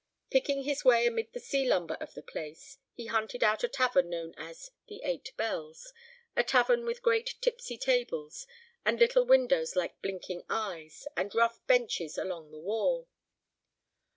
[0.31, 4.09] Picking his way amid the sea lumber of the place, he hunted out a tavern
[4.09, 5.93] known as "The Eight Bells,"
[6.35, 8.47] a tavern with great tipsy tables,
[8.83, 13.09] and little windows like blinking eyes, and rough benches along the wall.